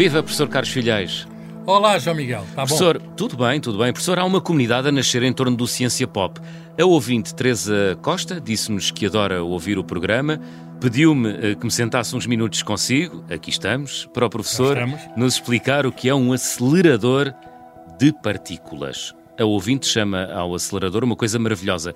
Viva, 0.00 0.22
professor 0.22 0.48
Carlos 0.48 0.70
Filhais. 0.70 1.28
Olá, 1.66 1.98
João 1.98 2.16
Miguel. 2.16 2.46
Tá 2.54 2.64
Professor, 2.64 2.98
bom? 2.98 3.12
tudo 3.14 3.36
bem, 3.36 3.60
tudo 3.60 3.76
bem. 3.76 3.92
Professor, 3.92 4.18
há 4.18 4.24
uma 4.24 4.40
comunidade 4.40 4.88
a 4.88 4.90
nascer 4.90 5.22
em 5.22 5.30
torno 5.30 5.54
do 5.54 5.66
Ciência 5.66 6.08
Pop. 6.08 6.40
A 6.80 6.84
ouvinte 6.86 7.34
Teresa 7.34 7.98
Costa 8.00 8.40
disse-nos 8.40 8.90
que 8.90 9.04
adora 9.04 9.44
ouvir 9.44 9.76
o 9.76 9.84
programa, 9.84 10.40
pediu-me 10.80 11.28
eh, 11.28 11.54
que 11.54 11.66
me 11.66 11.70
sentasse 11.70 12.16
uns 12.16 12.26
minutos 12.26 12.62
consigo, 12.62 13.22
aqui 13.30 13.50
estamos, 13.50 14.08
para 14.14 14.24
o 14.24 14.30
professor 14.30 14.78
nos 15.18 15.34
explicar 15.34 15.84
o 15.84 15.92
que 15.92 16.08
é 16.08 16.14
um 16.14 16.32
acelerador 16.32 17.34
de 17.98 18.10
partículas. 18.10 19.14
A 19.38 19.44
ouvinte 19.44 19.86
chama 19.86 20.32
ao 20.32 20.54
acelerador 20.54 21.04
uma 21.04 21.14
coisa 21.14 21.38
maravilhosa. 21.38 21.92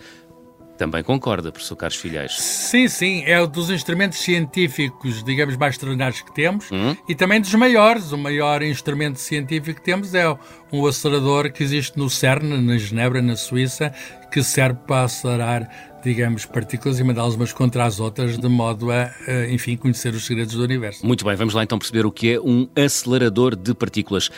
Também 0.76 1.04
concorda, 1.04 1.52
professor 1.52 1.76
Carlos 1.76 1.96
Filhais? 1.96 2.32
Sim, 2.36 2.88
sim. 2.88 3.22
É 3.26 3.40
um 3.40 3.46
dos 3.46 3.70
instrumentos 3.70 4.18
científicos, 4.18 5.22
digamos, 5.22 5.56
mais 5.56 5.74
extraordinários 5.74 6.20
que 6.20 6.34
temos 6.34 6.70
hum? 6.72 6.96
e 7.08 7.14
também 7.14 7.40
dos 7.40 7.54
maiores. 7.54 8.10
O 8.10 8.18
maior 8.18 8.60
instrumento 8.62 9.20
científico 9.20 9.78
que 9.80 9.84
temos 9.84 10.14
é 10.14 10.24
um 10.72 10.86
acelerador 10.86 11.52
que 11.52 11.62
existe 11.62 11.96
no 11.96 12.10
CERN, 12.10 12.60
na 12.60 12.76
Genebra, 12.76 13.22
na 13.22 13.36
Suíça, 13.36 13.92
que 14.32 14.42
serve 14.42 14.80
para 14.84 15.04
acelerar, 15.04 16.00
digamos, 16.02 16.44
partículas 16.44 16.98
e 16.98 17.04
mandá-las 17.04 17.36
umas 17.36 17.52
contra 17.52 17.84
as 17.84 18.00
outras, 18.00 18.36
de 18.36 18.48
modo 18.48 18.90
a, 18.90 19.12
enfim, 19.48 19.76
conhecer 19.76 20.12
os 20.12 20.26
segredos 20.26 20.54
do 20.54 20.64
universo. 20.64 21.06
Muito 21.06 21.24
bem, 21.24 21.36
vamos 21.36 21.54
lá 21.54 21.62
então 21.62 21.78
perceber 21.78 22.04
o 22.04 22.10
que 22.10 22.32
é 22.32 22.40
um 22.40 22.68
acelerador 22.74 23.54
de 23.54 23.72
partículas 23.74 24.28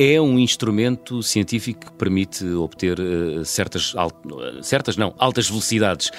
é 0.00 0.18
um 0.18 0.38
instrumento 0.38 1.22
científico 1.22 1.86
que 1.86 1.92
permite 1.92 2.46
obter 2.54 2.98
uh, 2.98 3.44
certas, 3.44 3.92
uh, 3.94 4.62
certas 4.62 4.96
não, 4.96 5.14
altas 5.18 5.48
velocidades. 5.48 6.10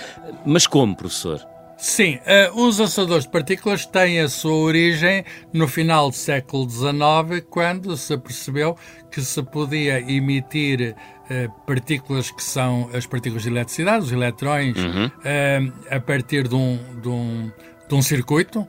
Mas 0.45 0.67
como, 0.67 0.95
professor? 0.95 1.41
Sim, 1.81 2.19
uh, 2.53 2.61
os 2.63 2.79
aceleradores 2.79 3.25
de 3.25 3.31
partículas 3.31 3.88
têm 3.88 4.19
a 4.19 4.29
sua 4.29 4.53
origem 4.53 5.25
no 5.51 5.67
final 5.67 6.11
do 6.11 6.15
século 6.15 6.69
XIX, 6.69 7.43
quando 7.49 7.97
se 7.97 8.15
percebeu 8.19 8.77
que 9.09 9.19
se 9.19 9.41
podia 9.41 9.99
emitir 9.99 10.95
uh, 10.95 11.51
partículas 11.66 12.29
que 12.29 12.43
são 12.43 12.88
as 12.93 13.07
partículas 13.07 13.41
de 13.41 13.49
eletricidade, 13.49 14.05
os 14.05 14.11
eletrões, 14.11 14.77
uhum. 14.77 15.07
uh, 15.07 15.73
a 15.89 15.99
partir 15.99 16.47
de 16.47 16.53
um, 16.53 16.77
de 17.01 17.09
um, 17.09 17.51
de 17.89 17.95
um 17.95 18.01
circuito 18.03 18.67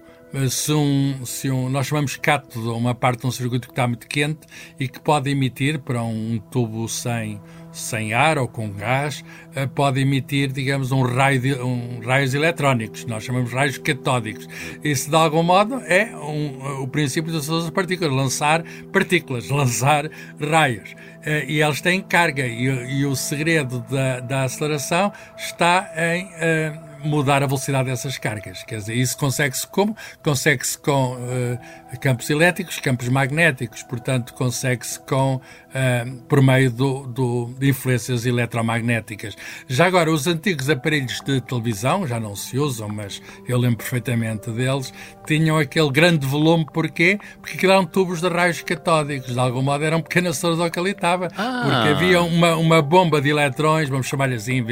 um, 0.72 1.27
se 1.27 1.50
um, 1.50 1.69
nós 1.69 1.86
chamamos 1.86 2.16
cátodo 2.16 2.75
uma 2.75 2.94
parte 2.94 3.20
de 3.20 3.27
um 3.27 3.30
circuito 3.30 3.69
que 3.69 3.72
está 3.72 3.86
muito 3.86 4.06
quente 4.06 4.47
e 4.80 4.88
que 4.88 4.98
pode 4.98 5.30
emitir 5.30 5.78
para 5.78 6.02
um 6.02 6.38
tubo 6.50 6.88
sem, 6.88 7.38
sem 7.70 8.14
ar 8.14 8.38
ou 8.38 8.48
com 8.48 8.70
gás, 8.70 9.22
eh, 9.55 9.66
pode 9.66 10.00
emitir, 10.00 10.50
digamos, 10.50 10.91
um 10.91 11.03
raio 11.03 11.41
de, 11.41 11.55
um, 11.55 12.00
raios 12.00 12.33
eletrónicos, 12.33 13.05
nós 13.05 13.25
chamamos 13.25 13.53
raios 13.53 13.77
catódicos. 13.77 14.48
Isso, 14.83 15.10
de 15.10 15.16
algum 15.16 15.42
modo, 15.42 15.77
é 15.86 16.16
um, 16.16 16.83
o 16.83 16.88
princípio 16.88 17.30
das 17.30 17.44
suas 17.44 17.69
partículas, 17.69 18.14
lançar 18.14 18.64
partículas, 18.91 19.48
lançar 19.50 20.08
raios. 20.41 20.94
Eh, 21.25 21.44
e 21.47 21.62
eles 21.62 21.83
têm 21.83 22.00
carga, 22.00 22.47
e, 22.47 22.64
e 23.00 23.05
o 23.05 23.14
segredo 23.14 23.84
da, 23.91 24.20
da 24.20 24.42
aceleração 24.44 25.12
está 25.36 25.92
em 25.97 26.91
mudar 27.05 27.42
a 27.42 27.47
velocidade 27.47 27.89
dessas 27.91 28.19
cargas. 28.19 28.62
Quer 28.64 28.78
dizer, 28.78 28.95
isso 28.95 29.17
consegue-se 29.17 29.67
como? 29.67 29.97
Consegue-se 30.22 30.78
com 30.78 31.14
uh, 31.14 32.00
campos 32.00 32.31
elétricos, 32.31 32.78
campos 32.78 33.09
magnéticos, 33.09 33.83
portanto, 33.83 34.34
consegue-se 34.34 35.00
com 35.00 35.36
uh, 35.36 36.22
por 36.28 36.41
meio 36.42 36.70
do, 36.70 37.06
do, 37.06 37.55
de 37.59 37.70
influências 37.70 38.27
eletromagnéticas. 38.27 39.36
Já 39.69 39.86
agora, 39.86 40.11
os 40.11 40.27
antigos 40.27 40.70
aparelhos 40.70 41.20
de 41.20 41.41
televisão, 41.41 42.06
já 42.06 42.20
não 42.20 42.36
se 42.36 42.59
usam, 42.59 42.89
mas 42.89 43.20
eu 43.47 43.59
lembro 43.59 43.78
perfeitamente 43.78 44.50
deles, 44.50 44.93
tinham 45.26 45.59
aquele 45.59 45.91
grande 45.91 46.26
volume, 46.26 46.66
porquê? 46.72 47.19
Porque 47.41 47.66
eram 47.66 47.84
tubos 47.84 48.21
de 48.21 48.28
raios 48.28 48.62
catódicos, 48.62 49.32
de 49.32 49.38
algum 49.38 49.62
modo 49.62 49.84
era 49.84 49.97
um 49.97 50.03
pequeno 50.03 50.28
acelerador 50.31 50.71
que 50.71 50.78
ali 50.78 50.91
estava, 50.91 51.28
ah. 51.37 51.62
porque 51.65 51.88
havia 51.88 52.22
uma, 52.22 52.56
uma 52.56 52.82
bomba 52.82 53.21
de 53.21 53.31
eletrões, 53.31 53.88
vamos 53.88 54.06
chamar-lhe 54.06 54.34
assim, 54.34 54.65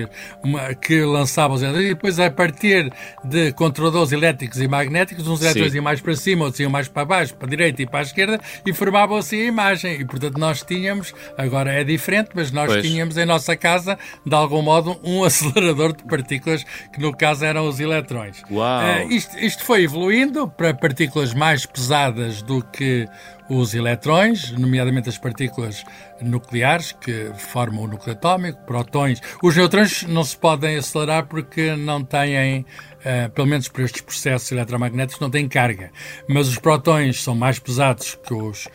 uma, 0.42 0.74
que 0.74 1.02
lançava 1.02 1.54
os 1.54 1.62
eletrões, 1.62 1.86
e 1.86 1.94
depois 1.94 2.18
a 2.20 2.30
partir 2.30 2.92
de 3.24 3.52
controladores 3.52 4.12
elétricos 4.12 4.60
e 4.60 4.68
magnéticos, 4.68 5.26
uns 5.26 5.42
eletrões 5.42 5.74
iam 5.74 5.84
mais 5.84 6.00
para 6.00 6.14
cima, 6.14 6.44
outros 6.44 6.60
iam 6.60 6.70
mais 6.70 6.88
para 6.88 7.04
baixo, 7.04 7.34
para 7.34 7.46
a 7.46 7.50
direita 7.50 7.82
e 7.82 7.86
para 7.86 8.00
a 8.00 8.02
esquerda, 8.02 8.40
e 8.64 8.72
formavam 8.72 9.16
assim 9.16 9.40
a 9.40 9.44
imagem. 9.44 10.00
E, 10.00 10.04
portanto, 10.04 10.38
nós 10.38 10.62
tínhamos, 10.62 11.14
agora 11.36 11.72
é 11.72 11.84
diferente, 11.84 12.30
mas 12.34 12.50
nós 12.50 12.70
pois. 12.70 12.86
tínhamos 12.86 13.16
em 13.16 13.24
nossa 13.24 13.56
casa, 13.56 13.98
de 14.24 14.34
algum 14.34 14.62
modo, 14.62 15.00
um 15.02 15.22
acelerador 15.24 15.96
de 15.96 16.04
partículas, 16.04 16.64
que 16.92 17.00
no 17.00 17.16
caso 17.16 17.44
eram 17.44 17.68
os 17.68 17.80
eletrões. 17.80 18.42
Uau. 18.50 18.82
Uh, 18.82 19.12
isto, 19.12 19.38
isto 19.38 19.64
foi 19.64 19.84
evoluindo 19.84 20.48
para 20.48 20.74
partículas 20.74 21.34
mais 21.34 21.66
pesadas 21.66 22.42
do 22.42 22.62
que 22.62 23.08
os 23.50 23.74
eletrões, 23.74 24.52
nomeadamente 24.52 25.08
as 25.08 25.18
partículas 25.18 25.84
nucleares 26.22 26.92
que 26.92 27.32
formam 27.36 27.82
o 27.82 27.86
núcleo 27.88 28.12
atómico, 28.12 28.64
protões. 28.64 29.20
Os 29.42 29.56
neutrões 29.56 30.04
não 30.04 30.22
se 30.22 30.36
podem 30.36 30.76
acelerar 30.76 31.26
porque 31.26 31.74
não 31.74 32.04
têm, 32.04 32.60
uh, 32.60 33.30
pelo 33.34 33.48
menos 33.48 33.68
por 33.68 33.82
estes 33.82 34.02
processos 34.02 34.52
eletromagnéticos, 34.52 35.20
não 35.20 35.30
têm 35.30 35.48
carga. 35.48 35.90
Mas 36.28 36.46
os 36.46 36.58
protões 36.58 37.22
são 37.22 37.34
mais 37.34 37.58
pesados 37.58 38.16
que 38.24 38.32
os 38.32 38.68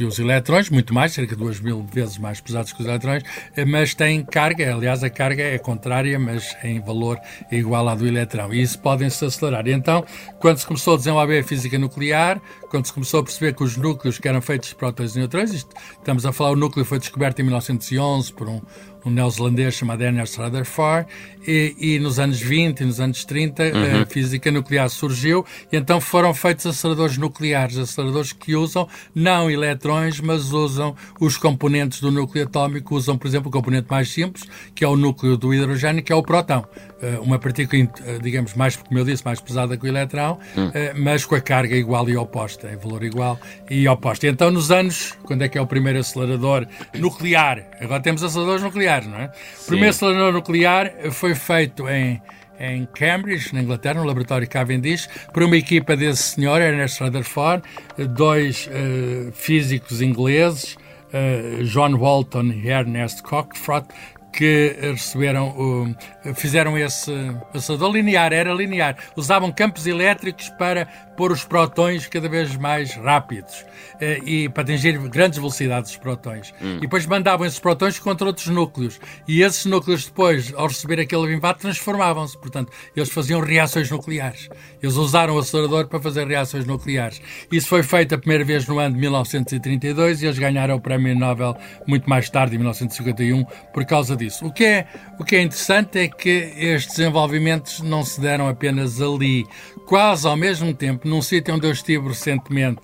que 0.00 0.04
os 0.06 0.18
eletrões, 0.18 0.70
muito 0.70 0.94
mais, 0.94 1.12
cerca 1.12 1.36
de 1.36 1.42
2 1.42 1.60
mil 1.60 1.82
vezes 1.82 2.16
mais 2.16 2.40
pesados 2.40 2.72
que 2.72 2.80
os 2.80 2.88
eletrões, 2.88 3.22
eh, 3.54 3.66
mas 3.66 3.92
têm 3.92 4.24
carga, 4.24 4.74
aliás, 4.74 5.04
a 5.04 5.10
carga 5.10 5.42
é 5.42 5.58
contrária, 5.58 6.18
mas 6.18 6.56
em 6.64 6.80
valor 6.80 7.18
igual 7.52 7.86
à 7.86 7.94
do 7.94 8.06
eletrão. 8.06 8.50
E 8.54 8.62
isso 8.62 8.78
podem-se 8.78 9.22
acelerar. 9.22 9.66
E 9.66 9.72
então, 9.72 10.02
quando 10.38 10.56
se 10.56 10.66
começou 10.66 10.94
a 10.94 10.96
desenvolver 10.96 11.40
a 11.40 11.44
física 11.44 11.78
nuclear, 11.78 12.40
quando 12.70 12.86
se 12.86 12.94
começou 12.94 13.20
a 13.20 13.22
perceber 13.22 13.54
que 13.54 13.62
os 13.62 13.76
núcleos 13.76 14.18
que 14.18 14.26
eram 14.26 14.40
feitos 14.40 14.70
de 14.70 14.74
prótons 14.74 15.14
e 15.14 15.18
neutrões, 15.18 15.52
isto, 15.52 15.74
estamos 15.98 16.24
a 16.24 16.32
falar, 16.32 16.52
o 16.52 16.56
núcleo 16.56 16.86
foi 16.86 16.98
descoberto 16.98 17.40
em 17.40 17.42
1911 17.42 18.32
por 18.32 18.48
um, 18.48 18.62
um 19.04 19.10
neozelandês 19.10 19.74
chamado 19.74 20.02
Ernest 20.02 20.38
Rutherford, 20.38 21.06
e, 21.46 21.74
e, 21.78 21.98
nos 21.98 22.18
anos 22.18 22.40
20 22.40 22.80
e 22.80 22.84
nos 22.84 23.00
anos 23.00 23.24
30 23.24 23.62
uhum. 23.62 24.02
a 24.02 24.06
física 24.06 24.50
nuclear 24.50 24.88
surgiu, 24.90 25.44
e 25.72 25.76
então 25.76 26.00
foram 26.00 26.34
feitos 26.34 26.66
aceleradores 26.66 27.16
nucleares, 27.16 27.78
aceleradores 27.78 28.32
que 28.32 28.54
usam 28.54 28.86
não 29.14 29.50
eletrões, 29.50 30.20
mas 30.20 30.52
usam 30.52 30.94
os 31.18 31.36
componentes 31.36 32.00
do 32.00 32.10
núcleo 32.10 32.44
atómico, 32.44 32.94
usam, 32.94 33.16
por 33.16 33.26
exemplo, 33.26 33.48
o 33.48 33.52
componente 33.52 33.86
mais 33.90 34.10
simples, 34.10 34.44
que 34.74 34.84
é 34.84 34.88
o 34.88 34.96
núcleo 34.96 35.36
do 35.36 35.54
hidrogênio, 35.54 36.02
que 36.02 36.12
é 36.12 36.16
o 36.16 36.22
próton. 36.22 36.64
Eh, 37.02 37.18
uma 37.22 37.38
partícula, 37.38 37.82
eh, 37.82 38.18
digamos, 38.22 38.54
mais, 38.54 38.76
como 38.76 38.98
eu 38.98 39.04
disse, 39.04 39.24
mais 39.24 39.40
pesada 39.40 39.76
que 39.76 39.84
o 39.84 39.88
eletrão, 39.88 40.38
uhum. 40.56 40.70
mas 41.02 41.24
com 41.24 41.34
a 41.34 41.40
carga 41.40 41.74
igual 41.74 42.08
e 42.08 42.16
oposta, 42.16 42.70
em 42.70 42.76
valor 42.76 43.02
igual 43.02 43.38
e 43.70 43.88
oposta. 43.88 44.26
E 44.26 44.30
então, 44.30 44.50
nos 44.50 44.70
anos, 44.70 45.16
quando 45.22 45.42
é 45.42 45.48
que 45.48 45.56
é 45.56 45.60
o 45.60 45.66
primeiro 45.66 45.98
acelerador 45.98 46.66
nuclear? 46.98 47.66
Agora 47.80 48.02
temos 48.02 48.22
aceleradores 48.22 48.62
nucleares, 48.62 48.89
não 48.98 49.18
é? 49.18 49.32
O 49.62 49.66
primeiro 49.66 49.90
acelerador 49.90 50.32
nuclear 50.32 50.92
foi 51.12 51.34
feito 51.34 51.88
em, 51.88 52.20
em 52.58 52.86
Cambridge, 52.86 53.54
na 53.54 53.62
Inglaterra, 53.62 54.00
no 54.00 54.04
laboratório 54.04 54.48
Cavendish, 54.48 55.08
por 55.32 55.42
uma 55.42 55.56
equipa 55.56 55.96
desse 55.96 56.34
senhor, 56.34 56.60
Ernest 56.60 57.02
Rutherford, 57.02 57.62
dois 58.10 58.68
uh, 58.68 59.32
físicos 59.32 60.02
ingleses, 60.02 60.76
uh, 61.14 61.64
John 61.64 61.96
Walton 61.96 62.52
e 62.52 62.68
Ernest 62.68 63.22
Cockfrot, 63.22 63.86
que 64.32 64.76
receberam, 64.80 65.94
fizeram 66.34 66.78
esse 66.78 67.12
acelerador 67.52 67.92
linear, 67.92 68.32
era 68.32 68.52
linear. 68.52 68.96
Usavam 69.16 69.52
campos 69.52 69.86
elétricos 69.86 70.48
para 70.50 70.86
pôr 71.16 71.32
os 71.32 71.44
protões 71.44 72.06
cada 72.06 72.28
vez 72.28 72.56
mais 72.56 72.94
rápidos 72.94 73.66
eh, 74.00 74.20
e 74.24 74.48
para 74.48 74.62
atingir 74.62 74.96
grandes 75.10 75.38
velocidades 75.38 75.90
dos 75.90 76.00
protões. 76.00 76.54
Hum. 76.62 76.78
E 76.78 76.80
depois 76.80 77.04
mandavam 77.04 77.46
esses 77.46 77.58
protões 77.58 77.98
contra 77.98 78.26
outros 78.26 78.46
núcleos. 78.46 78.98
E 79.28 79.42
esses 79.42 79.66
núcleos 79.66 80.06
depois, 80.06 80.52
ao 80.56 80.68
receber 80.68 80.98
aquele 81.00 81.34
impacto, 81.34 81.60
transformavam-se. 81.60 82.38
Portanto, 82.38 82.72
eles 82.96 83.10
faziam 83.10 83.40
reações 83.40 83.90
nucleares. 83.90 84.48
Eles 84.82 84.96
usaram 84.96 85.34
o 85.34 85.38
acelerador 85.38 85.88
para 85.88 86.00
fazer 86.00 86.26
reações 86.26 86.64
nucleares. 86.64 87.20
Isso 87.52 87.68
foi 87.68 87.82
feito 87.82 88.14
a 88.14 88.18
primeira 88.18 88.44
vez 88.44 88.66
no 88.66 88.78
ano 88.78 88.94
de 88.94 89.00
1932 89.00 90.22
e 90.22 90.26
eles 90.26 90.38
ganharam 90.38 90.76
o 90.76 90.80
Prémio 90.80 91.14
Nobel 91.14 91.54
muito 91.86 92.08
mais 92.08 92.30
tarde, 92.30 92.54
em 92.54 92.58
1951, 92.58 93.44
por 93.74 93.84
causa 93.84 94.16
disso. 94.20 94.46
O 94.46 94.52
que 94.52 94.64
é, 94.64 94.86
o 95.18 95.24
que 95.24 95.36
é 95.36 95.42
interessante 95.42 95.98
é 95.98 96.08
que 96.08 96.52
estes 96.56 96.96
desenvolvimentos 96.96 97.80
não 97.80 98.04
se 98.04 98.20
deram 98.20 98.48
apenas 98.48 99.00
ali. 99.00 99.46
Quase 99.86 100.26
ao 100.26 100.36
mesmo 100.36 100.72
tempo, 100.72 101.08
num 101.08 101.20
sítio 101.20 101.54
onde 101.54 101.66
eu 101.66 101.72
estive 101.72 102.08
recentemente, 102.08 102.82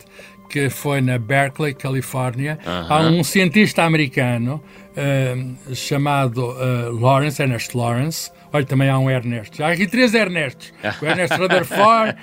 que 0.49 0.71
foi 0.71 1.00
na 1.00 1.19
Berkeley, 1.19 1.75
Califórnia, 1.75 2.59
uh 2.62 2.69
-huh. 2.69 2.87
há 2.91 3.00
um 3.00 3.23
cientista 3.25 3.83
americano 3.85 4.62
uh, 4.97 5.75
chamado 5.75 6.53
uh, 6.53 6.93
Lawrence, 6.99 7.41
Ernest 7.41 7.77
Lawrence. 7.77 8.31
Olha, 8.52 8.64
também 8.64 8.88
há 8.88 8.98
um 8.98 9.10
Ernest. 9.10 9.62
Há 9.62 9.69
aqui 9.69 9.87
três 9.87 10.14
Ernests. 10.14 10.72
O 11.02 11.06
Ernest 11.06 11.37
Rutherford, 11.37 12.16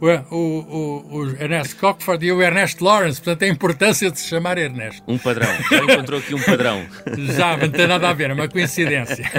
o, 0.30 0.36
o, 0.36 1.18
o, 1.18 1.30
Ernest 1.40 1.76
Cockford 1.76 2.24
e 2.24 2.32
o 2.32 2.42
Ernest 2.42 2.82
Lawrence. 2.82 3.20
Portanto, 3.20 3.42
a 3.44 3.48
importância 3.48 4.10
de 4.10 4.18
se 4.18 4.28
chamar 4.28 4.58
Ernest. 4.58 5.02
Um 5.06 5.18
padrão. 5.18 5.48
Já 5.70 5.78
encontrou 5.78 6.20
aqui 6.20 6.34
um 6.34 6.42
padrão. 6.42 6.86
Já, 7.36 7.56
não 7.56 7.68
tem 7.68 7.86
nada 7.86 8.08
a 8.08 8.12
ver, 8.12 8.30
é 8.30 8.34
uma 8.34 8.48
coincidência. 8.48 9.24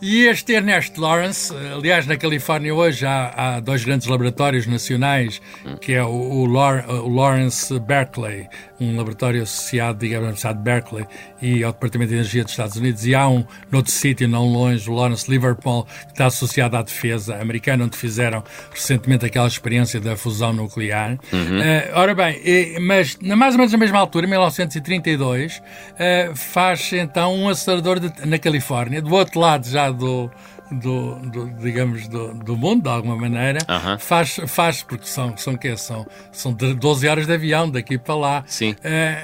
E 0.00 0.26
este 0.26 0.52
Ernest 0.52 0.98
Lawrence, 0.98 1.54
aliás, 1.54 2.06
na 2.06 2.16
Califórnia 2.16 2.74
hoje 2.74 3.04
há, 3.04 3.32
há 3.36 3.60
dois 3.60 3.84
grandes 3.84 4.06
laboratórios 4.06 4.66
nacionais, 4.66 5.42
que 5.80 5.92
é 5.92 6.02
o, 6.02 6.08
o, 6.08 6.46
Lawrence 6.46 7.78
Berkeley, 7.80 8.48
um 8.80 8.96
laboratório 8.96 9.42
associado, 9.42 9.98
digamos, 9.98 10.24
à 10.24 10.28
Universidade 10.28 10.58
de 10.58 10.64
Berkeley 10.64 11.06
e 11.42 11.62
ao 11.62 11.72
Departamento 11.72 12.08
de 12.08 12.14
Energia 12.16 12.42
dos 12.42 12.52
Estados 12.52 12.76
Unidos, 12.76 13.06
e 13.06 13.14
há 13.14 13.28
um 13.28 13.44
noutro 13.70 13.92
sítio, 13.92 14.26
não 14.26 14.46
longe, 14.46 14.88
o 14.88 14.94
Lawrence 14.94 15.30
Liverpool, 15.30 15.84
que 15.84 16.12
está 16.12 16.26
associado 16.26 16.76
à 16.76 16.82
defesa 16.82 17.36
americana, 17.36 17.84
onde 17.84 17.96
fizeram 17.96 18.42
recentemente 18.72 19.26
aquela 19.26 19.46
experiência 19.46 20.00
da 20.00 20.16
fusão 20.16 20.52
nuclear. 20.52 21.18
Uhum. 21.32 21.60
Uh, 21.60 21.98
ora 21.98 22.14
bem, 22.14 22.80
mas 22.80 23.16
mais 23.20 23.54
ou 23.54 23.58
menos 23.58 23.72
na 23.72 23.78
mesma 23.78 23.98
altura, 23.98 24.26
em 24.26 24.30
1932, 24.30 25.58
uh, 25.58 26.34
faz 26.34 26.92
então 26.92 27.34
um 27.36 27.48
acelerador 27.48 28.00
de, 28.00 28.26
na 28.26 28.38
Califórnia, 28.38 29.02
do 29.02 29.14
outro 29.14 29.38
lado 29.38 29.68
já 29.68 29.90
do, 29.90 30.30
do, 30.70 31.16
do, 31.16 31.50
digamos, 31.60 32.08
do, 32.08 32.34
do, 32.34 32.56
mundo, 32.56 32.82
de 32.82 32.88
alguma 32.88 33.16
maneira, 33.16 33.58
uh 33.62 33.72
-huh. 33.72 33.98
faz, 33.98 34.40
faz, 34.46 34.82
porque 34.82 35.06
são, 35.06 35.36
são 35.36 35.56
quê? 35.56 35.76
São, 35.76 36.06
são 36.32 36.52
12 36.52 37.08
horas 37.08 37.26
de 37.26 37.32
avião 37.32 37.68
daqui 37.68 37.98
para 37.98 38.14
lá. 38.14 38.44
Sim. 38.46 38.74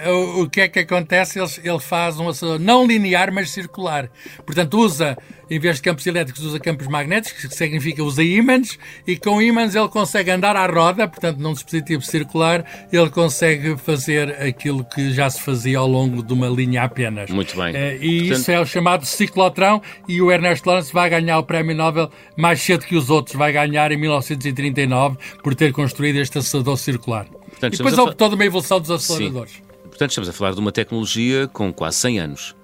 Uh, 0.07 0.11
o, 0.11 0.43
o, 0.43 0.51
que 0.51 0.63
é 0.63 0.69
que 0.69 0.81
acontece? 0.81 1.39
Ele, 1.39 1.51
ele 1.63 1.81
faz 1.81 2.19
uma 2.19 2.33
não 2.59 2.87
linear, 2.87 3.33
mas 3.33 3.51
circular. 3.51 4.09
Portanto, 4.45 4.79
usa 4.79 5.17
em 5.49 5.59
vez 5.59 5.77
de 5.77 5.83
campos 5.83 6.07
elétricos, 6.07 6.43
usa 6.43 6.59
campos 6.59 6.87
magnéticos, 6.89 7.47
que 7.47 7.55
significa 7.55 8.03
usa 8.03 8.23
ímãs, 8.23 8.79
e 9.07 9.17
com 9.17 9.41
ímãs 9.41 9.75
ele 9.75 9.89
consegue 9.89 10.31
andar 10.31 10.57
à 10.57 10.67
roda, 10.67 11.07
portanto, 11.07 11.39
num 11.39 11.53
dispositivo 11.53 12.03
circular, 12.03 12.65
ele 12.93 13.09
consegue 13.11 13.77
fazer 13.77 14.31
aquilo 14.43 14.85
que 14.85 15.13
já 15.13 15.31
se 15.31 15.41
fazia 15.41 15.79
ao 15.79 15.87
longo 15.87 16.23
de 16.23 16.33
uma 16.33 16.49
linha 16.49 16.83
apenas. 16.83 17.31
Muito 17.31 17.57
bem. 17.57 17.75
Uh, 17.75 18.03
e 18.03 18.19
portanto... 18.19 18.41
isso 18.41 18.51
é 18.51 18.61
o 18.61 18.67
chamado 18.67 19.07
ciclotrão, 19.07 19.81
e 20.09 20.21
o 20.21 20.31
Ernest 20.33 20.67
Lawrence 20.67 20.93
vai 20.93 21.09
ganhar 21.09 21.36
o 21.39 21.43
Prémio 21.45 21.75
Nobel 21.75 22.11
mais 22.37 22.61
cedo 22.61 22.85
que 22.85 22.97
os 22.97 23.11
outros, 23.11 23.37
vai 23.37 23.53
ganhar 23.53 23.91
em 23.93 23.97
1939 23.97 25.17
por 25.43 25.55
ter 25.55 25.73
construído 25.73 26.17
este 26.17 26.39
acelerador 26.39 26.77
circular. 26.77 27.27
Portanto, 27.27 27.75
e 27.75 27.77
depois 27.77 27.97
houve 27.99 28.15
toda 28.15 28.35
uma 28.35 28.45
evolução 28.45 28.81
dos 28.81 28.91
aceleradores. 28.91 29.53
Sim. 29.53 29.63
Portanto, 29.83 30.11
estamos 30.11 30.29
a 30.29 30.33
falar 30.33 30.53
de 30.53 30.61
uma 30.61 30.73
tecnologia 30.73 31.49
com 31.49 31.73
quase 31.73 31.97
100 31.99 32.19
anos. 32.19 32.57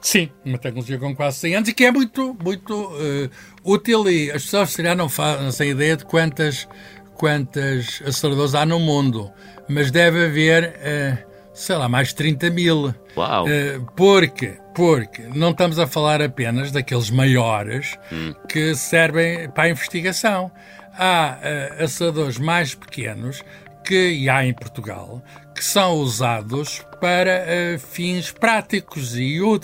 Sim, 0.00 0.30
uma 0.44 0.58
tecnologia 0.58 0.98
com 0.98 1.14
quase 1.14 1.38
100 1.38 1.54
anos 1.56 1.68
e 1.68 1.74
que 1.74 1.84
é 1.84 1.90
muito, 1.90 2.36
muito 2.42 2.74
uh, 2.74 3.30
útil 3.62 4.10
e 4.10 4.30
as 4.30 4.44
pessoas 4.44 4.70
se 4.70 4.78
calhar 4.78 4.96
não 4.96 5.08
fazem 5.08 5.70
ideia 5.70 5.96
de 5.96 6.04
quantas, 6.04 6.66
quantas 7.14 8.02
aceleradores 8.04 8.54
há 8.54 8.64
no 8.64 8.80
mundo, 8.80 9.30
mas 9.68 9.90
deve 9.90 10.24
haver, 10.24 10.74
uh, 10.78 11.18
sei 11.52 11.76
lá, 11.76 11.88
mais 11.88 12.08
de 12.08 12.14
30 12.16 12.50
mil. 12.50 12.94
Uau! 13.14 13.44
Uh, 13.44 13.86
porque, 13.94 14.56
porque 14.80 15.24
não 15.34 15.50
estamos 15.50 15.78
a 15.78 15.86
falar 15.86 16.22
apenas 16.22 16.72
daqueles 16.72 17.10
maiores 17.10 17.98
hum. 18.10 18.32
que 18.48 18.74
servem 18.74 19.50
para 19.50 19.64
a 19.64 19.68
investigação. 19.68 20.50
Há 20.98 21.36
aceleradores 21.78 22.38
mais 22.38 22.74
pequenos 22.74 23.42
que, 23.84 24.10
e 24.10 24.30
há 24.30 24.42
em 24.42 24.54
Portugal, 24.54 25.22
que 25.54 25.62
são 25.62 25.96
usados 25.96 26.82
para 26.98 27.44
uh, 27.44 27.78
fins 27.78 28.32
práticos 28.32 29.18
e, 29.18 29.38
uh, 29.38 29.60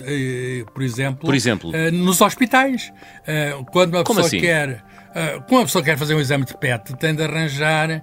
por 0.74 0.82
exemplo, 0.82 1.20
por 1.24 1.34
exemplo? 1.34 1.70
Uh, 1.70 1.90
nos 1.92 2.20
hospitais. 2.20 2.92
quando 3.72 3.94
uma 3.94 4.04
Como 4.04 4.20
pessoa 4.20 4.26
assim? 4.26 4.40
quer 4.40 4.84
quando 5.46 5.60
uma 5.60 5.64
pessoa 5.64 5.82
quer 5.82 5.96
fazer 5.96 6.14
um 6.14 6.20
exame 6.20 6.44
de 6.44 6.54
PET, 6.56 6.94
tem 6.96 7.14
de 7.14 7.22
arranjar 7.22 8.02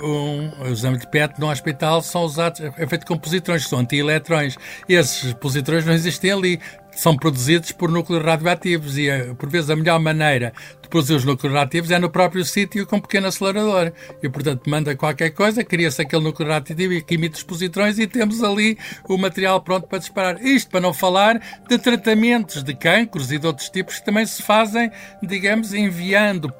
um, 0.00 0.64
um 0.64 0.72
exame 0.72 0.96
de 0.96 1.06
PET 1.06 1.38
num 1.38 1.50
hospital, 1.50 2.00
são 2.00 2.22
usados, 2.22 2.60
é 2.60 2.86
feito 2.86 3.04
com 3.06 3.18
positrões, 3.18 3.68
são 3.68 3.78
antielétrons. 3.78 4.56
Esses 4.88 5.34
positrões 5.34 5.84
não 5.84 5.92
existem 5.92 6.32
ali, 6.32 6.60
são 6.92 7.16
produzidos 7.16 7.72
por 7.72 7.90
núcleos 7.90 8.24
radioativos 8.24 8.96
e, 8.96 9.08
por 9.38 9.50
vezes, 9.50 9.68
a 9.68 9.76
melhor 9.76 10.00
maneira 10.00 10.52
produzir 10.90 11.14
os 11.14 11.24
núcleos 11.24 11.90
é 11.90 11.98
no 11.98 12.10
próprio 12.10 12.44
sítio 12.44 12.86
com 12.86 12.96
um 12.96 13.00
pequeno 13.00 13.28
acelerador. 13.28 13.92
E, 14.22 14.28
portanto, 14.28 14.68
manda 14.68 14.94
qualquer 14.96 15.30
coisa, 15.30 15.64
cria-se 15.64 16.02
aquele 16.02 16.22
núcleo 16.22 16.48
reativo 16.48 16.92
e 16.92 17.00
que 17.00 17.14
emite 17.14 17.36
os 17.36 17.42
positrões 17.42 17.98
e 17.98 18.06
temos 18.06 18.42
ali 18.42 18.76
o 19.08 19.16
material 19.16 19.60
pronto 19.60 19.86
para 19.86 19.98
disparar. 19.98 20.44
Isto 20.44 20.70
para 20.70 20.80
não 20.80 20.92
falar 20.92 21.40
de 21.68 21.78
tratamentos 21.78 22.62
de 22.62 22.74
cancros 22.74 23.30
e 23.30 23.38
de 23.38 23.46
outros 23.46 23.70
tipos 23.70 23.98
que 23.98 24.04
também 24.04 24.26
se 24.26 24.42
fazem, 24.42 24.90
digamos, 25.22 25.72
enviando 25.72 26.52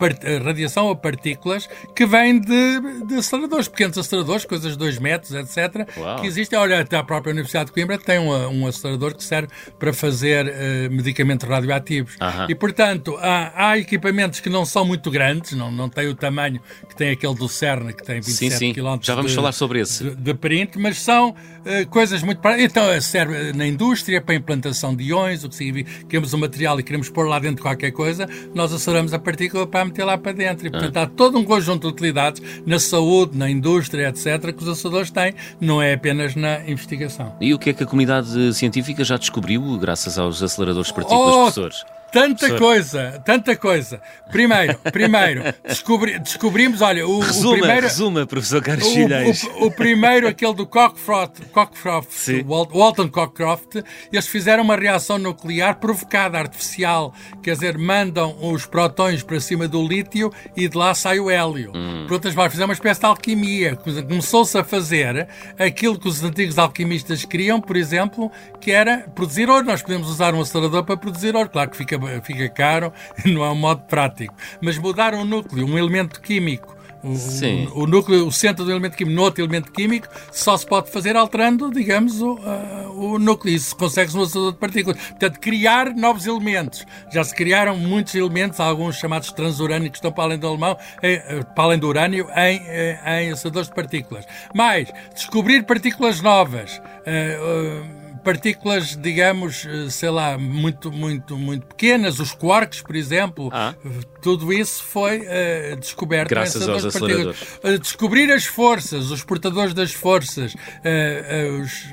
radiação 0.44 0.91
a 0.91 0.97
partículas 0.97 1.69
que 1.94 2.06
vêm 2.06 2.41
de, 2.41 3.06
de 3.06 3.15
aceleradores, 3.17 3.69
pequenos 3.69 3.99
aceleradores, 3.99 4.44
coisas 4.44 4.73
de 4.73 4.79
2 4.79 4.99
metros, 4.99 5.32
etc. 5.32 5.88
Uau. 5.97 6.21
Que 6.21 6.27
existem. 6.27 6.59
Olha, 6.59 6.81
até 6.81 6.97
a 6.97 7.03
própria 7.05 7.32
Universidade 7.32 7.67
de 7.67 7.73
Coimbra 7.73 7.99
tem 7.99 8.19
um, 8.19 8.62
um 8.62 8.67
acelerador 8.67 9.15
que 9.15 9.25
serve 9.25 9.49
para 9.79 9.93
fazer 9.93 10.47
uh, 10.47 10.93
medicamentos 10.93 11.49
radioativos. 11.49 12.15
Uh 12.15 12.19
-huh. 12.19 12.50
E, 12.50 12.55
portanto, 12.55 13.17
há, 13.21 13.71
há 13.71 13.79
equipamentos 13.79 14.19
que 14.28 14.50
não 14.50 14.64
são 14.64 14.84
muito 14.84 15.11
grandes, 15.11 15.52
não, 15.52 15.70
não 15.70 15.88
têm 15.88 16.08
o 16.08 16.14
tamanho 16.14 16.61
que 16.88 16.94
tem 16.94 17.11
aquele 17.11 17.34
do 17.34 17.49
CERN, 17.49 17.93
que 17.93 18.05
tem 18.05 18.17
27 18.17 18.52
sim, 18.52 18.58
sim. 18.58 18.72
km 18.75 18.99
Já 19.00 19.14
vamos 19.14 19.31
de, 19.31 19.37
falar 19.37 19.52
sobre 19.52 19.81
esse. 19.81 20.05
De, 20.05 20.14
de 20.14 20.34
print, 20.34 20.78
mas 20.78 20.99
são 20.99 21.31
uh, 21.31 21.88
coisas 21.88 22.22
muito... 22.22 22.40
Então, 22.58 22.84
eh, 22.90 23.00
serve 23.00 23.52
na 23.52 23.67
indústria, 23.67 24.20
para 24.20 24.34
a 24.34 24.38
implantação 24.38 24.94
de 24.94 25.05
iões, 25.05 25.44
o 25.44 25.49
que 25.49 25.55
significa 25.55 25.90
que 26.00 26.05
temos 26.06 26.34
um 26.34 26.38
material 26.38 26.78
e 26.78 26.82
queremos 26.82 27.08
pôr 27.08 27.26
lá 27.26 27.38
dentro 27.38 27.62
qualquer 27.62 27.90
coisa, 27.93 28.28
nós 28.55 28.72
aceleramos 28.72 29.14
a 29.14 29.19
partícula 29.19 29.67
para 29.67 29.84
meter 29.84 30.05
lá 30.05 30.19
para 30.19 30.32
dentro. 30.32 30.67
E, 30.67 30.70
portanto, 30.70 30.96
ah. 30.96 31.02
há 31.02 31.06
todo 31.06 31.38
um 31.38 31.44
conjunto 31.44 31.87
de 31.87 31.94
utilidades 31.94 32.43
na 32.67 32.78
saúde, 32.78 33.37
na 33.37 33.49
indústria, 33.49 34.08
etc., 34.08 34.52
que 34.52 34.62
os 34.62 34.69
aceleradores 34.69 35.11
têm, 35.11 35.34
não 35.61 35.81
é 35.81 35.94
apenas 35.94 36.34
na 36.34 36.61
investigação. 36.69 37.34
E 37.40 37.55
o 37.55 37.58
que 37.58 37.70
é 37.70 37.72
que 37.72 37.84
a 37.84 37.87
comunidade 37.87 38.55
científica 38.55 39.05
já 39.05 39.17
descobriu 39.17 39.78
graças 39.78 40.19
aos 40.19 40.43
aceleradores 40.43 40.88
de 40.88 40.94
partículas, 40.94 41.34
oh, 41.34 41.38
professores? 41.38 41.84
Tanta 42.12 42.47
Professor. 42.47 42.59
coisa, 42.59 43.23
tanta 43.25 43.57
coisa. 43.57 44.03
Primeiro, 44.31 44.79
primeiro, 44.93 45.43
descobri, 45.67 46.19
descobrimos, 46.19 46.81
olha, 46.81 47.07
o, 47.07 47.21
resuma, 47.21 47.49
o 47.49 47.59
primeiro... 47.59 47.83
Resuma, 47.83 48.27
professor 48.27 48.62
Carlos 48.62 48.87
o, 48.87 49.62
o, 49.62 49.67
o, 49.67 49.71
primeiro, 49.71 50.27
aquele 50.27 50.55
do 50.55 50.67
Cockcroft, 50.67 51.41
Cockcroft 51.53 52.29
Walton 52.45 53.09
Cockcroft, 53.09 53.77
eles 54.12 54.27
fizeram 54.27 54.65
uma 54.65 54.77
reação 54.77 55.19
nuclear 55.19 55.77
provocada, 55.77 56.39
artificial. 56.39 57.15
Quer 57.43 57.55
dizer, 57.55 57.79
mandam 57.79 58.37
os 58.41 58.67
protões 58.67 59.23
para 59.23 59.39
cima 59.41 59.69
do 59.69 59.87
lítio 59.87 60.33
e 60.56 60.69
de 60.69 60.77
lá 60.77 60.95
sai 60.95 61.21
o 61.21 61.31
hélio. 61.31 61.73
Hum. 61.75 62.05
Por 62.06 62.15
outras 62.15 62.35
palavras, 62.35 62.53
fizeram 62.53 62.69
uma 62.69 62.75
espécie 62.75 63.01
de 63.01 63.06
alquimia. 63.06 63.77
Começou-se 63.77 64.56
a 64.59 64.65
fazer 64.65 65.29
aquilo 65.59 65.99
que 65.99 66.09
os 66.09 66.23
antigos 66.23 66.59
alquimistas 66.59 67.25
queriam, 67.25 67.61
por 67.61 67.77
exemplo, 67.77 68.31
que 68.61 68.73
era 68.73 68.99
produzir 69.15 69.49
ouro. 69.49 69.65
Nós 69.65 69.83
podemos 69.83 70.09
usar 70.09 70.35
um 70.35 70.41
acelerador 70.41 70.85
para 70.85 70.97
produzir 70.97 71.37
ouro. 71.37 71.49
Claro 71.49 71.71
que 71.71 71.77
fica 71.77 72.00
fica 72.23 72.49
caro, 72.49 72.93
não 73.25 73.45
é 73.45 73.51
um 73.51 73.57
modo 73.57 73.83
prático. 73.83 74.35
Mas 74.61 74.79
mudar 74.79 75.15
um 75.15 75.25
núcleo, 75.25 75.67
um 75.67 75.79
elemento 75.79 76.21
químico, 76.21 76.77
o, 77.03 77.17
Sim. 77.17 77.69
O, 77.75 77.87
núcleo, 77.87 78.27
o 78.27 78.33
centro 78.33 78.65
do 78.65 78.71
elemento 78.71 78.97
químico 78.97 79.17
no 79.17 79.23
outro 79.23 79.43
elemento 79.43 79.73
químico 79.73 80.07
só 80.31 80.57
se 80.57 80.67
pode 80.67 80.91
fazer 80.91 81.17
alterando, 81.17 81.71
digamos, 81.71 82.21
o, 82.21 82.35
uh, 82.35 83.15
o 83.15 83.19
núcleo. 83.19 83.55
Isso 83.55 83.75
consegue-se 83.75 84.17
no 84.17 84.23
acelerador 84.23 84.53
de 84.53 84.59
partículas. 84.59 84.99
Portanto, 84.99 85.41
criar 85.41 85.95
novos 85.95 86.27
elementos. 86.27 86.85
Já 87.11 87.25
se 87.25 87.35
criaram 87.35 87.77
muitos 87.77 88.15
elementos, 88.15 88.61
alguns 88.61 88.97
chamados 88.97 89.33
transurânicos, 89.33 89.93
que 89.93 89.99
estão 89.99 90.13
para 90.13 90.25
além 90.25 90.39
do 90.39 90.47
alemão, 90.47 90.77
eh, 91.03 91.43
para 91.55 91.65
além 91.65 91.79
do 91.79 91.89
urânio, 91.89 92.29
em, 92.37 92.61
eh, 92.67 93.23
em 93.23 93.33
aceleradores 93.33 93.69
de 93.69 93.75
partículas. 93.75 94.27
Mais, 94.55 94.93
descobrir 95.15 95.65
partículas 95.65 96.21
novas. 96.21 96.79
Uh, 96.79 97.97
uh, 97.97 98.00
partículas, 98.20 98.96
digamos, 98.96 99.67
eh, 99.67 99.91
sei 99.91 100.10
lá, 100.10 100.39
muito, 100.39 100.93
muito, 100.93 101.36
muito 101.36 101.67
pequenas, 101.67 102.19
os 102.20 102.32
quarks, 102.32 102.82
por 102.82 102.94
exemplo, 102.96 103.50
ah. 103.53 103.74
tudo 104.22 104.53
isso 104.53 104.82
foi 104.84 105.20
uh, 105.20 105.77
descoberto. 105.79 106.31
Graças 106.31 106.69
aos 106.69 106.84
aceleradores. 106.84 107.41
Uh, 107.62 107.79
descobrir 107.79 108.31
as 108.31 108.44
forças, 108.44 109.10
os 109.10 109.24
portadores 109.24 109.74
das 109.74 109.93
forças. 109.93 110.55
Uh, 110.55 111.60
os, 111.62 111.86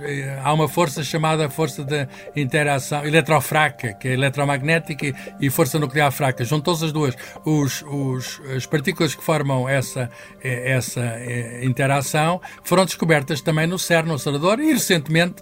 há 0.43 0.53
uma 0.53 0.67
força 0.67 1.03
chamada 1.03 1.49
força 1.49 1.83
de 1.83 2.07
interação 2.35 3.05
eletrofraca, 3.05 3.93
que 3.93 4.07
é 4.07 4.13
eletromagnética 4.13 5.13
e 5.39 5.49
força 5.49 5.79
nuclear 5.79 6.11
fraca. 6.11 6.43
Juntou-se 6.43 6.85
as 6.85 6.91
duas. 6.91 7.15
Os, 7.45 7.83
os, 7.83 8.41
as 8.55 8.65
partículas 8.65 9.15
que 9.15 9.23
formam 9.23 9.67
essa, 9.67 10.09
essa 10.43 11.17
interação 11.61 12.41
foram 12.63 12.85
descobertas 12.85 13.41
também 13.41 13.67
no 13.67 13.79
CERN, 13.79 14.07
no 14.07 14.15
acelerador, 14.15 14.59
e 14.59 14.73
recentemente 14.73 15.41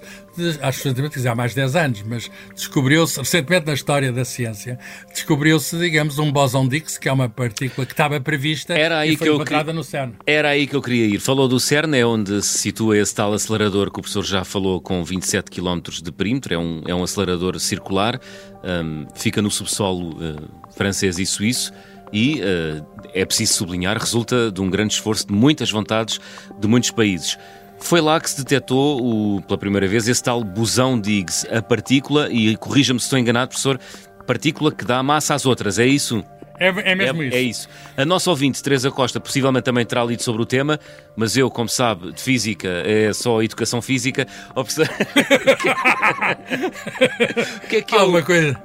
acho 0.62 0.78
recentemente, 0.80 1.14
quer 1.14 1.20
dizer, 1.20 1.30
há 1.30 1.36
mais 1.36 1.52
de 1.52 1.56
10 1.58 1.76
anos, 1.76 2.04
mas 2.04 2.32
descobriu-se, 2.54 3.20
recentemente 3.20 3.66
na 3.66 3.74
história 3.74 4.12
da 4.12 4.26
ciência, 4.26 4.78
descobriu-se, 5.14 5.78
digamos, 5.78 6.20
um 6.20 6.32
bóson 6.32 6.68
de 6.68 6.78
Higgs, 6.78 7.00
que 7.00 7.10
é 7.10 7.12
uma 7.12 7.30
partícula 7.30 7.86
que 7.86 7.94
estava 7.94 8.20
prevista 8.20 8.74
Era 8.74 9.00
aí 9.00 9.14
e 9.14 9.18
foi 9.18 9.26
que 9.26 9.30
eu 9.30 9.36
encontrada 9.36 9.74
no 9.74 9.84
CERN. 9.84 10.14
Era 10.26 10.50
aí 10.50 10.68
que 10.68 10.76
eu 10.76 10.82
queria 10.82 11.06
ir. 11.06 11.20
Falou 11.20 11.48
do 11.48 11.60
CERN, 11.60 11.96
é 11.96 12.06
onde 12.06 12.42
se 12.42 12.58
situa 12.58 12.98
esse 12.98 13.14
tal 13.14 13.34
acelerador 13.34 13.92
que 13.92 14.00
o 14.00 14.02
professor 14.02 14.24
já 14.24 14.44
falou, 14.44 14.82
com 14.82 15.04
27 15.04 15.50
km 15.50 15.82
de 16.02 16.12
perímetro, 16.12 16.54
é 16.54 16.58
um, 16.58 16.82
é 16.88 16.96
um 16.96 17.04
acelerador 17.04 17.60
circular, 17.60 18.20
um, 18.64 19.06
fica 19.16 19.42
no 19.42 19.52
subsolo 19.52 20.16
uh, 20.16 20.50
francês 20.76 21.20
e 21.20 21.26
suíço, 21.26 21.72
e 22.12 22.42
uh, 22.42 22.86
é 23.14 23.26
preciso 23.26 23.54
sublinhar, 23.54 23.98
resulta 23.98 24.52
de 24.52 24.62
um 24.62 24.70
grande 24.70 24.94
esforço, 24.94 25.28
de 25.28 25.34
muitas 25.34 25.72
vontades 25.72 26.20
de 26.60 26.68
muitos 26.68 26.92
países. 26.92 27.38
Foi 27.80 28.02
lá 28.02 28.20
que 28.20 28.30
se 28.30 28.38
detectou 28.38 29.02
o, 29.02 29.42
pela 29.42 29.58
primeira 29.58 29.88
vez 29.88 30.08
esse 30.08 30.24
tal 30.24 30.44
bosão 30.44 31.00
de 31.00 31.12
Higgs, 31.20 31.48
a 31.52 31.62
partícula, 31.62 32.30
e 32.32 32.56
corrija-me 32.58 33.00
se 33.00 33.06
estou 33.06 33.20
enganado, 33.20 33.50
professor, 33.50 33.80
partícula 34.26 34.72
que 34.72 34.84
dá 34.84 35.02
massa 35.04 35.36
às 35.36 35.46
outras, 35.46 35.78
é 35.78 35.86
isso? 35.86 36.24
É, 36.60 36.68
é 36.68 36.96
mesmo 36.96 37.22
é, 37.22 37.26
isso. 37.26 37.36
É 37.36 37.42
isso. 37.42 37.70
A 37.98 38.06
nossa 38.06 38.30
ouvinte, 38.30 38.62
Teresa 38.62 38.92
Costa, 38.92 39.20
possivelmente 39.20 39.64
também 39.64 39.86
terá 39.86 40.04
lido 40.04 40.22
sobre 40.22 40.42
o 40.42 40.46
tema, 40.46 40.80
mas 41.16 41.36
eu, 41.38 41.50
como 41.50 41.70
sabe, 41.70 42.12
de 42.12 42.22
física 42.22 42.68
é 42.86 43.12
só 43.14 43.42
educação 43.42 43.82
física. 43.82 44.28
O 47.56 47.68
que 47.68 47.78
é 47.78 47.82
que 47.82 47.96
é 47.96 48.02
o... 48.02 48.24
coisa. 48.24 48.60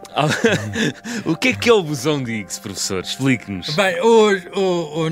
o 1.24 1.36
que 1.36 1.48
é 1.48 1.52
que 1.52 1.68
é 1.68 1.72
o 1.72 1.82
bosão 1.82 2.22
de 2.22 2.32
Higgs, 2.32 2.60
professor? 2.60 3.02
Explique-nos. 3.02 3.74
Bem, 3.74 4.00
hoje, 4.00 4.48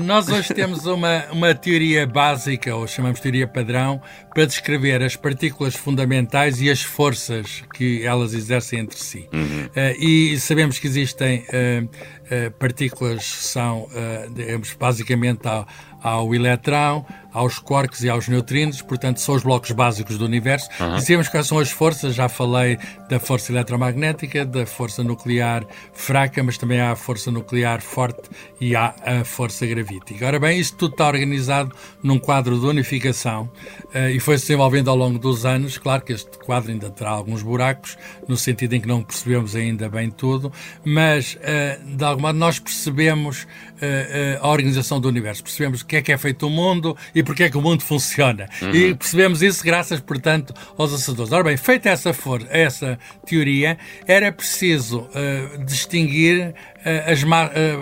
nós 0.01 0.29
hoje 0.29 0.53
temos 0.53 0.85
uma, 0.85 1.25
uma 1.31 1.55
teoria 1.55 2.05
básica, 2.07 2.75
ou 2.75 2.87
chamamos 2.87 3.19
teoria 3.19 3.47
padrão, 3.47 4.01
para 4.33 4.45
descrever 4.45 5.03
as 5.03 5.15
partículas 5.15 5.75
fundamentais 5.75 6.61
e 6.61 6.69
as 6.69 6.81
forças 6.81 7.63
que 7.73 8.05
elas 8.05 8.33
exercem 8.33 8.79
entre 8.79 8.97
si. 8.97 9.27
Uhum. 9.33 9.65
Uh, 9.65 10.03
e 10.03 10.39
sabemos 10.39 10.79
que 10.79 10.87
existem 10.87 11.39
uh, 11.39 11.85
uh, 11.85 12.51
partículas 12.51 12.68
que 12.73 13.23
são, 13.23 13.87
digamos, 14.31 14.73
basicamente 14.73 15.47
ao, 15.47 15.67
ao 16.01 16.33
eletrão, 16.33 17.05
aos 17.31 17.59
quarks 17.59 18.03
e 18.03 18.09
aos 18.09 18.27
neutrinos, 18.27 18.81
portanto, 18.81 19.17
são 19.17 19.35
os 19.35 19.43
blocos 19.43 19.71
básicos 19.71 20.17
do 20.17 20.25
universo. 20.25 20.69
Uhum. 20.79 20.99
Sabemos 20.99 21.27
quais 21.27 21.47
são 21.47 21.59
as 21.59 21.69
forças, 21.69 22.15
já 22.15 22.27
falei 22.27 22.77
da 23.07 23.19
força 23.19 23.51
eletromagnética, 23.51 24.45
da 24.45 24.65
força 24.65 25.03
nuclear 25.03 25.65
fraca, 25.93 26.41
mas 26.43 26.57
também 26.57 26.79
há 26.79 26.91
a 26.91 26.95
força 26.95 27.31
nuclear 27.31 27.81
forte 27.81 28.29
e 28.59 28.75
há 28.75 28.93
a 29.03 29.23
força 29.23 29.65
gravítica. 29.65 30.25
Ora 30.25 30.39
bem, 30.39 30.59
isto 30.59 30.77
tudo 30.77 30.91
está 30.93 31.07
organizado 31.07 31.75
num 32.01 32.17
quadro 32.17 32.59
de 32.59 32.65
unificação 32.65 33.49
uh, 33.93 34.09
e 34.09 34.19
foi-se 34.19 34.45
desenvolvendo 34.45 34.89
ao 34.89 34.95
longo 34.95 35.19
dos 35.19 35.45
anos. 35.45 35.77
Claro 35.77 36.01
que 36.01 36.13
este 36.13 36.37
quadro 36.39 36.71
ainda 36.71 36.89
terá 36.89 37.11
alguns 37.11 37.43
buracos, 37.43 37.97
no 38.27 38.37
sentido 38.37 38.73
em 38.73 38.81
que 38.81 38.87
não 38.87 39.03
percebemos 39.03 39.55
ainda 39.55 39.87
bem 39.87 40.09
tudo, 40.09 40.51
mas, 40.83 41.35
uh, 41.35 41.95
de 41.95 42.03
algum 42.03 42.23
modo, 42.23 42.37
nós 42.37 42.57
percebemos 42.57 43.43
uh, 43.43 44.39
a 44.41 44.47
organização 44.47 44.99
do 44.99 45.07
universo, 45.07 45.43
percebemos 45.43 45.83
que 45.89 45.97
é 45.97 46.01
que 46.01 46.11
é 46.11 46.17
feito 46.17 46.47
o 46.47 46.49
mundo 46.49 46.95
e 47.13 47.23
porque 47.23 47.43
é 47.43 47.49
que 47.49 47.57
o 47.57 47.61
mundo 47.61 47.83
funciona. 47.83 48.47
Uhum. 48.61 48.73
E 48.73 48.95
percebemos 48.95 49.41
isso 49.41 49.63
graças, 49.63 49.99
portanto, 49.99 50.53
aos 50.77 50.93
assadores. 50.93 51.31
Ora 51.31 51.43
bem, 51.43 51.57
feita 51.57 51.89
essa, 51.89 52.13
for, 52.13 52.45
essa 52.49 52.97
teoria, 53.25 53.77
era 54.07 54.31
preciso 54.31 54.99
uh, 55.01 55.65
distinguir 55.65 56.53
as 56.83 57.23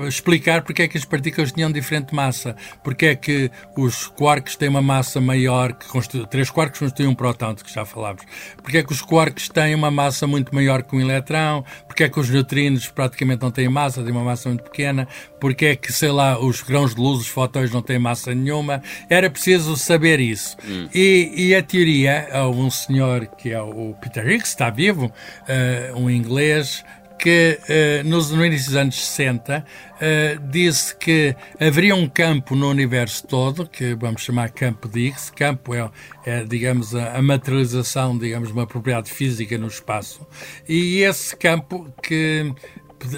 explicar 0.08 0.64
porque 0.64 0.84
é 0.84 0.88
que 0.88 0.98
as 0.98 1.06
partículas 1.06 1.52
tinham 1.52 1.72
diferente 1.72 2.14
massa, 2.14 2.56
porque 2.84 3.08
é 3.08 3.16
que 3.16 3.52
os 3.76 4.08
quarks 4.08 4.56
têm 4.56 4.70
uma 4.70 4.82
massa 4.82 5.22
maior, 5.22 5.74
que 5.74 5.88
constitui, 5.88 6.26
três 6.28 6.50
quarks 6.50 6.80
constituem 6.80 7.10
um 7.10 7.16
próton, 7.16 7.54
de 7.54 7.64
que 7.64 7.74
já 7.74 7.86
falámos, 7.86 8.24
porque 8.62 8.80
é 8.80 8.84
que 8.84 8.92
os 8.92 9.02
quarks 9.02 9.50
têm 9.50 9.76
uma 9.76 9.92
massa 9.92 10.26
muito 10.26 10.54
maior 10.54 10.84
que 10.84 10.96
um 10.96 11.02
eletrão, 11.02 11.64
porque 11.88 12.04
é 12.04 12.10
que 12.10 12.20
os 12.20 12.30
neutrinos 12.30 12.88
praticamente 12.88 13.42
não 13.42 13.52
têm 13.52 13.70
massa, 13.70 14.04
têm 14.04 14.12
uma 14.12 14.24
massa 14.24 14.50
muito 14.50 14.64
pequena, 14.64 15.08
porque 15.40 15.68
é 15.68 15.76
que, 15.76 15.94
sei 15.94 16.12
lá, 16.12 16.40
os 16.40 16.62
grãos 16.62 16.96
de 16.96 17.02
luz, 17.02 17.22
os 17.22 17.28
fótons 17.28 17.72
não 17.72 17.82
têm 17.82 18.00
massa 18.00 18.34
nenhuma, 18.34 18.82
era 19.10 19.30
preciso 19.30 19.76
saber 19.76 20.20
isso. 20.20 20.58
Hum. 20.68 20.88
E, 20.94 21.32
e, 21.36 21.56
a 21.56 21.62
teoria, 21.62 22.28
um 22.54 22.70
senhor 22.70 23.28
que 23.38 23.52
é 23.52 23.62
o 23.62 23.96
Peter 24.02 24.26
Higgs, 24.28 24.50
está 24.50 24.70
vivo, 24.70 25.06
uh, 25.06 26.00
um 26.00 26.10
inglês, 26.10 26.84
que 27.18 27.60
uh, 27.64 28.08
nos, 28.08 28.32
no 28.32 28.46
início 28.46 28.68
dos 28.68 28.76
anos 28.76 28.96
60 28.96 29.66
uh, 29.66 30.48
disse 30.50 30.96
que 30.96 31.36
haveria 31.60 31.96
um 31.96 32.08
campo 32.08 32.56
no 32.56 32.70
universo 32.70 33.26
todo, 33.28 33.68
que 33.68 33.96
vamos 33.96 34.22
chamar 34.22 34.50
campo 34.52 34.88
de 34.88 35.08
Higgs. 35.08 35.32
Campo 35.32 35.74
é, 35.74 35.90
é 36.26 36.44
digamos, 36.44 36.96
a, 36.96 37.18
a, 37.18 37.22
materialização, 37.22 38.18
digamos, 38.18 38.50
de 38.50 38.54
uma 38.54 38.68
propriedade 38.68 39.12
física 39.12 39.58
no 39.58 39.68
espaço. 39.68 40.26
E 40.68 41.00
esse 41.00 41.36
campo 41.36 41.92
que 42.02 42.54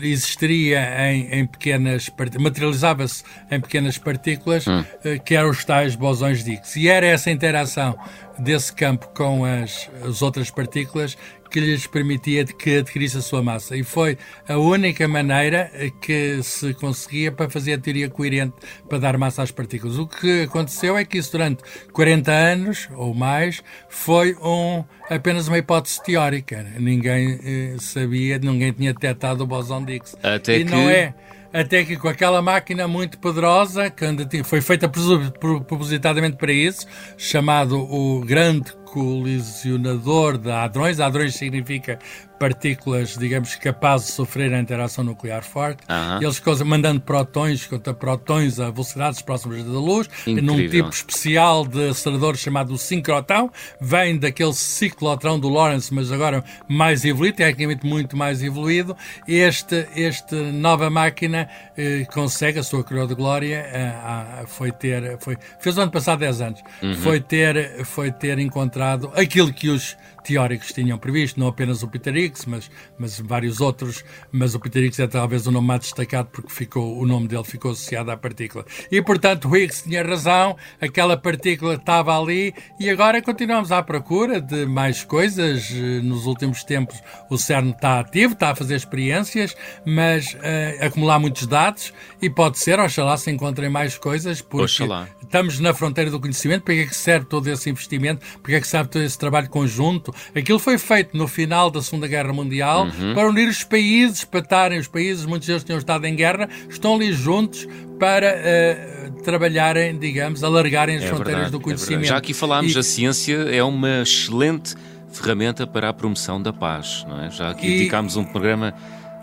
existiria 0.02 1.10
em, 1.10 1.40
em 1.40 1.46
pequenas 1.46 2.10
materializava-se 2.40 3.24
em 3.50 3.62
pequenas 3.62 3.98
partículas 3.98 4.68
hum. 4.68 4.82
uh, 4.82 5.24
que 5.24 5.36
eram 5.36 5.50
os 5.50 5.64
tais 5.64 5.96
bosões 5.96 6.44
de 6.44 6.52
Higgs 6.52 6.80
e 6.80 6.88
era 6.88 7.06
essa 7.06 7.32
interação 7.32 7.98
desse 8.38 8.74
campo 8.74 9.10
com 9.16 9.46
as, 9.46 9.90
as 10.04 10.22
outras 10.22 10.50
partículas 10.50 11.18
que 11.50 11.60
lhes 11.60 11.88
permitia 11.88 12.46
que 12.46 12.78
adquirisse 12.78 13.18
a 13.18 13.22
sua 13.22 13.42
massa. 13.42 13.76
E 13.76 13.84
foi 13.84 14.18
a 14.48 14.58
única 14.58 15.08
maneira 15.08 15.72
que 16.02 16.42
se 16.44 16.74
conseguia 16.74 17.32
para 17.32 17.50
fazer 17.50 17.74
a 17.74 17.78
teoria 17.78 18.10
coerente 18.10 18.56
para 18.88 18.98
dar 19.00 19.18
massa 19.18 19.44
às 19.44 19.52
partículas. 19.52 19.98
O 19.98 20.08
que 20.08 20.44
aconteceu 20.44 20.98
é 20.98 21.04
que 21.04 21.18
isso 21.18 21.32
durante 21.32 21.64
40 21.92 22.32
anos 22.32 22.90
ou 22.96 23.14
mais 23.14 23.64
foi 23.90 24.36
um, 24.36 24.84
apenas 25.10 25.48
uma 25.48 25.58
hipótese 25.58 26.02
teórica. 26.04 26.66
Ninguém 26.78 27.40
eh, 27.44 27.76
sabia, 27.80 28.38
ninguém 28.38 28.72
tinha 28.72 28.94
detectado 28.94 29.44
o 29.44 29.48
bosão 29.48 29.84
de 29.84 29.96
Higgs. 29.96 30.18
Até 30.24 30.58
e 30.58 30.66
que... 30.66 30.72
não 30.72 30.90
é 30.90 31.14
até 31.54 31.84
que 31.84 31.98
com 31.98 32.08
aquela 32.08 32.42
máquina 32.42 32.88
muito 32.88 33.18
poderosa, 33.18 33.90
que 33.90 34.44
foi 34.44 34.62
feita 34.62 34.88
propositadamente 34.88 36.38
para 36.38 36.52
isso, 36.52 36.86
chamado 37.18 37.80
o 37.80 38.22
Grande 38.22 38.72
colisionador 38.92 40.38
de 40.38 40.52
hadrões. 40.52 41.00
Hadrões 41.00 41.36
significa 41.36 42.00
partículas, 42.40 43.18
digamos, 43.18 43.54
capazes 43.56 44.08
de 44.08 44.14
sofrer 44.14 44.54
a 44.54 44.60
interação 44.60 45.04
nuclear 45.04 45.44
forte. 45.44 45.84
Uhum. 45.90 46.24
Eles 46.24 46.38
ficam 46.38 46.56
mandando 46.66 47.02
protões 47.02 47.68
contra 47.68 47.94
protões 47.94 48.60
a 48.60 48.72
velocidades 48.72 49.22
próximas 49.22 49.64
da 49.64 49.72
luz, 49.72 50.10
Incrível. 50.26 50.44
num 50.44 50.70
tipo 50.70 50.90
especial 50.90 51.68
de 51.68 51.90
acelerador 51.90 52.36
chamado 52.38 52.78
sincrotrão. 52.78 53.52
Vem 53.82 54.18
daquele 54.18 54.54
ciclotrão 54.54 55.40
do 55.40 55.50
Lawrence, 55.50 55.94
mas 55.94 56.12
agora 56.12 56.44
mais 56.68 57.04
evoluído, 57.04 57.38
tecnicamente 57.38 57.86
muito 57.86 58.16
mais 58.16 58.42
evoluído. 58.42 58.96
Este, 59.28 59.88
este 59.96 60.36
nova 60.36 60.90
máquina 60.90 61.50
eh, 61.78 62.06
consegue, 62.14 62.60
a 62.60 62.64
sua 62.64 62.84
coroa 62.84 63.08
de 63.08 63.16
glória, 63.16 63.58
eh, 63.58 64.44
foi 64.48 64.72
ter, 64.72 65.18
foi, 65.20 65.38
fez 65.60 65.78
o 65.78 65.82
ano 65.82 65.92
passado 65.92 66.20
10 66.20 66.42
anos, 66.42 66.64
uhum. 66.82 66.96
foi, 66.96 67.20
ter, 67.20 67.86
foi 67.86 68.12
ter 68.12 68.40
encontrado 68.40 69.12
aquilo 69.16 69.52
que 69.52 69.70
os 69.70 69.98
teóricos 70.24 70.72
tinham 70.72 70.98
previsto, 70.98 71.40
não 71.40 71.48
apenas 71.48 71.84
o 71.84 71.88
Peter 71.88 72.16
Higgs, 72.16 72.48
mas, 72.50 72.70
mas 72.98 73.20
vários 73.20 73.62
outros, 73.62 74.04
mas 74.32 74.56
o 74.56 74.60
Peter 74.60 74.84
Higgs 74.84 75.02
é 75.02 75.08
talvez 75.08 75.48
o 75.48 75.52
nome 75.52 75.68
mais 75.68 75.82
destacado 75.82 76.30
porque 76.32 76.50
ficou, 76.50 76.98
o 77.00 77.06
nome 77.06 77.28
dele 77.28 77.44
ficou 77.44 77.72
associado 77.72 78.12
à 78.12 78.18
partícula. 78.18 78.66
E, 78.92 79.02
portanto, 79.02 79.50
o 79.50 79.56
Higgs 79.56 79.84
tinha 79.84 80.04
razão, 80.04 80.56
aquela 80.82 81.18
partícula 81.18 81.76
estava 81.76 82.18
ali 82.20 82.54
e 82.80 82.90
agora 82.90 83.22
continuamos 83.22 83.72
à 83.72 83.82
procura 83.82 84.42
de 84.42 84.66
mais 84.66 85.04
coisas. 85.04 85.70
Nos 86.04 86.26
últimos 86.26 86.64
tempos 86.64 87.02
o 87.30 87.38
CERN 87.38 87.72
está 87.72 88.00
ativo, 88.00 88.34
está 88.34 88.52
a 88.52 88.56
fazer 88.56 88.76
experiências, 88.76 89.56
mas 89.86 90.34
uh, 90.34 90.86
acumular 90.86 91.20
muitos 91.20 91.48
dados 91.48 91.94
e 92.22 92.30
pode 92.30 92.58
ser, 92.60 92.80
oxalá 92.80 93.18
se 93.18 93.32
encontrem 93.32 93.70
mais 93.70 93.98
coisas, 93.98 94.42
porque 94.42 94.66
oxalá. 94.66 95.08
estamos 95.22 95.60
na 95.60 95.74
fronteira 95.74 96.12
do 96.12 96.20
conhecimento, 96.20 96.64
para 96.64 96.74
que 96.74 96.82
é 96.82 96.86
que 96.86 96.96
serve 96.96 97.26
todo 97.26 97.48
esse 97.48 97.70
investimento, 97.70 98.26
para 98.42 98.52
que 98.52 98.56
é 98.56 98.62
que 98.62 98.68
serve 98.68 98.90
todo 98.90 99.02
esse 99.04 99.18
trabalho 99.18 99.50
conjunto, 99.50 100.09
Aquilo 100.36 100.60
foi 100.60 100.78
feito 100.78 101.18
no 101.18 101.28
final 101.28 101.70
da 101.70 101.82
Segunda 101.82 102.08
Guerra 102.08 102.34
Mundial 102.34 102.86
uhum. 102.86 103.14
para 103.14 103.28
unir 103.28 103.48
os 103.48 103.64
países, 103.64 104.24
para 104.24 104.40
estarem 104.40 104.80
os 104.80 104.88
países, 104.88 105.26
muitos 105.26 105.48
deles 105.48 105.64
tinham 105.64 105.80
estado 105.80 106.06
em 106.06 106.16
guerra, 106.16 106.50
estão 106.70 106.96
ali 106.96 107.12
juntos 107.14 107.68
para 108.00 108.36
uh, 108.36 109.22
trabalharem, 109.24 109.98
digamos, 109.98 110.44
alargarem 110.44 110.98
as 110.98 111.04
é 111.04 111.08
fronteiras 111.08 111.34
verdade, 111.34 111.52
do 111.52 111.60
é 111.60 111.64
conhecimento. 111.64 112.04
É 112.04 112.08
Já 112.08 112.18
aqui 112.18 112.34
falámos, 112.34 112.76
e... 112.76 112.80
a 112.80 112.84
ciência 112.84 113.36
é 113.36 113.64
uma 113.64 114.02
excelente 114.02 114.76
ferramenta 115.12 115.68
para 115.68 115.90
a 115.90 115.94
promoção 115.94 116.42
da 116.42 116.54
paz, 116.54 117.06
não 117.08 117.22
é? 117.22 117.30
Já 117.30 117.50
aqui 117.50 117.68
e... 117.68 117.78
dedicámos 117.80 118.16
um 118.16 118.24
programa 118.24 118.74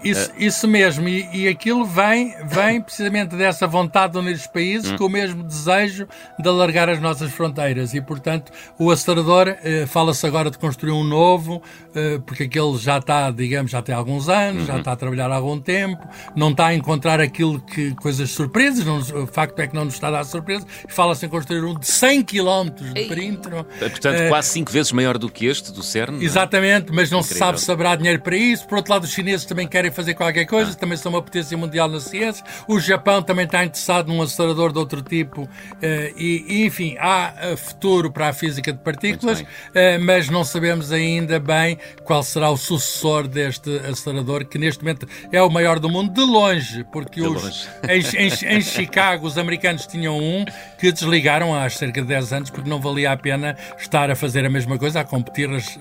Isso, 0.02 0.32
isso 0.38 0.68
mesmo, 0.68 1.08
e, 1.08 1.28
e, 1.32 1.48
aquilo 1.48 1.84
vem, 1.84 2.34
vem 2.44 2.80
precisamente 2.80 3.34
dessa 3.34 3.66
vontade 3.66 4.12
de 4.12 4.18
unir 4.18 4.34
os 4.34 4.46
países 4.46 4.92
com 4.92 5.06
o 5.06 5.08
mesmo 5.08 5.42
desejo 5.42 6.06
de 6.38 6.48
alargar 6.48 6.88
as 6.88 7.00
nossas 7.00 7.32
fronteiras. 7.32 7.94
E, 7.94 8.00
portanto, 8.00 8.52
o 8.78 8.90
acelerador, 8.90 9.56
eh, 9.62 9.86
fala-se 9.86 10.26
agora 10.26 10.50
de 10.50 10.58
construir 10.58 10.92
um 10.92 11.04
novo, 11.04 11.62
eh, 11.94 12.20
porque 12.24 12.44
aquele 12.44 12.76
já 12.78 12.98
está, 12.98 13.30
digamos, 13.30 13.70
já 13.70 13.82
tem 13.82 13.94
alguns 13.94 14.28
anos, 14.28 14.62
uhum. 14.62 14.66
já 14.66 14.78
está 14.78 14.92
a 14.92 14.96
trabalhar 14.96 15.30
há 15.30 15.36
algum 15.36 15.58
tempo, 15.58 16.06
não 16.34 16.50
está 16.50 16.66
a 16.66 16.74
encontrar 16.74 17.20
aquilo 17.20 17.60
que, 17.60 17.94
coisas 17.94 18.30
surpresas, 18.30 18.84
não, 18.84 18.98
o 18.98 19.26
facto 19.26 19.58
é 19.58 19.66
que 19.66 19.74
não 19.74 19.84
nos 19.84 19.94
está 19.94 20.08
a 20.08 20.12
dar 20.12 20.24
surpresa, 20.24 20.66
fala-se 20.88 21.26
em 21.26 21.28
construir 21.28 21.64
um 21.64 21.78
de 21.78 21.86
100 21.86 22.22
km 22.22 22.70
de 22.92 23.04
perímetro. 23.04 23.64
Portanto, 23.64 24.14
eh, 24.14 24.28
quase 24.28 24.48
5 24.50 24.70
vezes 24.70 24.92
maior 24.92 25.18
do 25.18 25.30
que 25.30 25.46
este, 25.46 25.72
do 25.72 25.82
CERN. 25.82 26.20
É? 26.20 26.24
Exatamente, 26.24 26.92
mas 26.92 27.10
não 27.10 27.20
Incrível. 27.20 27.34
se 27.34 27.38
sabe 27.38 27.60
se 27.60 27.70
haverá 27.70 27.96
dinheiro 27.96 28.22
para 28.22 28.36
isso. 28.36 28.66
Por 28.66 28.76
outro 28.76 28.92
lado, 28.92 29.04
os 29.04 29.10
chineses 29.10 29.46
também 29.46 29.66
querem 29.66 29.85
fazer 29.90 30.14
qualquer 30.14 30.44
coisa, 30.46 30.72
ah. 30.72 30.74
também 30.74 30.96
são 30.96 31.12
uma 31.12 31.22
potência 31.22 31.56
mundial 31.56 31.88
na 31.88 32.00
ciência. 32.00 32.44
O 32.66 32.78
Japão 32.78 33.22
também 33.22 33.44
está 33.44 33.64
interessado 33.64 34.08
num 34.08 34.22
acelerador 34.22 34.72
de 34.72 34.78
outro 34.78 35.02
tipo. 35.02 35.48
Eh, 35.82 36.12
e, 36.16 36.64
enfim, 36.64 36.96
há 36.98 37.34
eh, 37.40 37.56
futuro 37.56 38.10
para 38.10 38.28
a 38.28 38.32
física 38.32 38.72
de 38.72 38.78
partículas, 38.78 39.44
eh, 39.74 39.98
mas 39.98 40.28
não 40.28 40.44
sabemos 40.44 40.92
ainda 40.92 41.38
bem 41.38 41.78
qual 42.04 42.22
será 42.22 42.50
o 42.50 42.56
sucessor 42.56 43.26
deste 43.26 43.78
acelerador, 43.78 44.44
que 44.44 44.58
neste 44.58 44.82
momento 44.82 45.08
é 45.32 45.42
o 45.42 45.50
maior 45.50 45.78
do 45.78 45.88
mundo, 45.88 46.12
de 46.12 46.20
longe, 46.20 46.84
porque 46.92 47.20
de 47.20 47.26
os, 47.26 47.42
longe. 47.42 47.66
Em, 47.88 48.26
em, 48.26 48.56
em, 48.56 48.60
Chicago 48.60 49.26
os 49.26 49.38
americanos 49.38 49.86
tinham 49.86 50.18
um 50.18 50.44
que 50.78 50.90
desligaram 50.90 51.54
há 51.54 51.68
cerca 51.70 52.00
de 52.00 52.08
10 52.08 52.32
anos 52.32 52.50
porque 52.50 52.68
não 52.68 52.80
valia 52.80 53.12
a 53.12 53.16
pena 53.16 53.56
estar 53.78 54.10
a 54.10 54.16
fazer 54.16 54.44
a 54.44 54.50
mesma 54.50 54.78
coisa, 54.78 55.00
a 55.00 55.04
competir. 55.04 55.48
As, 55.50 55.78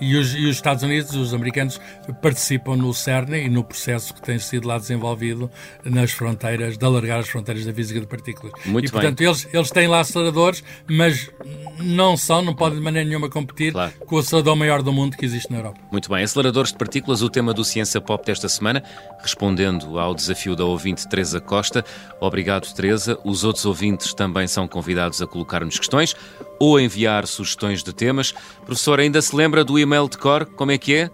e, 0.00 0.16
os, 0.16 0.34
e 0.34 0.46
os 0.46 0.56
Estados 0.56 0.82
Unidos, 0.82 1.14
os 1.14 1.32
americanos, 1.32 1.80
participam 2.20 2.76
no 2.76 2.92
CERN 2.92 3.35
e 3.44 3.48
no 3.48 3.64
processo 3.64 4.14
que 4.14 4.22
tem 4.22 4.38
sido 4.38 4.66
lá 4.66 4.78
desenvolvido 4.78 5.50
nas 5.84 6.10
fronteiras, 6.12 6.76
de 6.76 6.84
alargar 6.84 7.20
as 7.20 7.28
fronteiras 7.28 7.64
da 7.64 7.72
física 7.72 8.00
de 8.00 8.06
partículas. 8.06 8.52
Muito 8.64 8.88
e, 8.88 8.90
portanto, 8.90 9.18
bem. 9.18 9.26
Eles, 9.26 9.48
eles 9.52 9.70
têm 9.70 9.88
lá 9.88 10.00
aceleradores, 10.00 10.62
mas 10.88 11.30
não 11.78 12.16
são, 12.16 12.42
não 12.42 12.54
podem 12.54 12.78
de 12.78 12.84
maneira 12.84 13.08
nenhuma 13.08 13.28
competir 13.28 13.72
claro. 13.72 13.92
com 14.06 14.16
o 14.16 14.18
acelerador 14.18 14.56
maior 14.56 14.82
do 14.82 14.92
mundo 14.92 15.16
que 15.16 15.24
existe 15.24 15.50
na 15.50 15.58
Europa. 15.58 15.80
Muito 15.90 16.08
bem. 16.08 16.22
Aceleradores 16.22 16.72
de 16.72 16.78
partículas, 16.78 17.22
o 17.22 17.28
tema 17.28 17.52
do 17.52 17.64
Ciência 17.64 18.00
Pop 18.00 18.24
desta 18.24 18.48
semana, 18.48 18.82
respondendo 19.20 19.98
ao 19.98 20.14
desafio 20.14 20.56
da 20.56 20.64
ouvinte 20.64 21.08
Teresa 21.08 21.40
Costa. 21.40 21.84
Obrigado, 22.20 22.72
Teresa. 22.74 23.18
Os 23.24 23.44
outros 23.44 23.64
ouvintes 23.64 24.14
também 24.14 24.46
são 24.46 24.66
convidados 24.66 25.20
a 25.20 25.26
colocar-nos 25.26 25.78
questões 25.78 26.14
ou 26.58 26.76
a 26.76 26.82
enviar 26.82 27.26
sugestões 27.26 27.82
de 27.82 27.92
temas. 27.92 28.32
Professor, 28.64 28.98
ainda 29.00 29.20
se 29.20 29.34
lembra 29.34 29.64
do 29.64 29.78
e-mail 29.78 30.08
de 30.08 30.18
cor? 30.18 30.46
Como 30.46 30.70
é 30.70 30.78
que 30.78 30.94
é? 30.94 31.10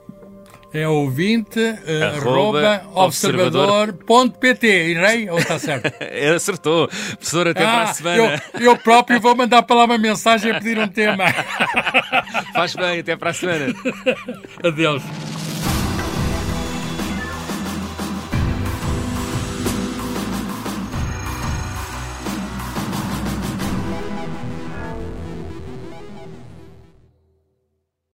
É 0.72 0.88
ouvinte 0.88 1.60
uh, 1.60 2.16
arroba 2.16 2.84
observador.pt. 2.94 4.66
Irei 4.66 5.28
ou 5.28 5.38
está 5.38 5.58
certo? 5.58 5.92
Acertou. 6.34 6.88
Professor, 6.88 7.48
até 7.48 7.64
ah, 7.64 7.72
para 7.72 7.82
a 7.82 7.94
semana. 7.94 8.42
Eu, 8.54 8.60
eu, 8.60 8.76
próprio 8.76 9.20
vou 9.20 9.36
mandar 9.36 9.62
para 9.62 9.76
lá 9.76 9.84
uma 9.84 9.98
mensagem 9.98 10.50
a 10.50 10.54
pedir 10.60 10.78
um 10.78 10.88
tema. 10.88 11.24
Faz 12.54 12.74
bem, 12.74 13.00
até 13.00 13.16
para 13.16 13.30
a 13.30 13.34
semana. 13.34 13.74
Adeus. 14.62 15.02